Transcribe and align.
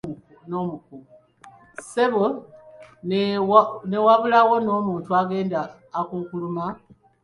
Ssebo 1.77 2.25
ne 3.89 3.99
wabulawo 4.07 4.55
n'omuntu 4.61 5.09
agenda 5.21 5.59
akukuluma. 5.99 6.65